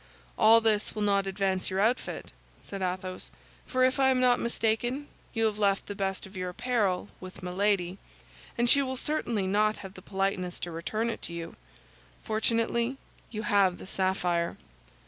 "All 0.35 0.61
this 0.61 0.95
will 0.95 1.03
not 1.03 1.27
advance 1.27 1.69
your 1.69 1.79
outfit," 1.79 2.31
said 2.59 2.81
Athos; 2.81 3.29
"for 3.67 3.83
if 3.83 3.99
I 3.99 4.09
am 4.09 4.19
not 4.19 4.39
mistaken, 4.39 5.07
you 5.31 5.45
have 5.45 5.59
left 5.59 5.85
the 5.85 5.93
best 5.93 6.25
of 6.25 6.35
your 6.35 6.49
apparel 6.49 7.09
with 7.19 7.43
Milady, 7.43 7.99
and 8.57 8.67
she 8.67 8.81
will 8.81 8.97
certainly 8.97 9.45
not 9.45 9.75
have 9.85 9.93
the 9.93 10.01
politeness 10.01 10.57
to 10.61 10.71
return 10.71 11.11
it 11.11 11.21
to 11.21 11.33
you. 11.33 11.55
Fortunately, 12.23 12.97
you 13.29 13.43
have 13.43 13.77
the 13.77 13.85
sapphire." 13.85 14.57